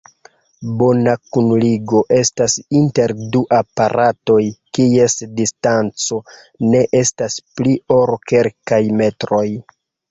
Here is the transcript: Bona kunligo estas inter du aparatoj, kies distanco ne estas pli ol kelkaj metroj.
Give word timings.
Bona 0.77 1.11
kunligo 1.35 2.01
estas 2.17 2.55
inter 2.81 3.13
du 3.35 3.43
aparatoj, 3.59 4.41
kies 4.79 5.19
distanco 5.43 6.21
ne 6.73 6.85
estas 7.05 7.41
pli 7.61 7.81
ol 8.01 8.21
kelkaj 8.35 8.85
metroj. 9.03 9.49